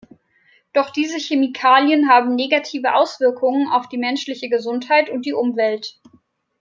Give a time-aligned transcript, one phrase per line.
[0.73, 6.01] Doch diese Chemikalien haben negative Auswirkungen auf die menschliche Gesundheit und die Umwelt.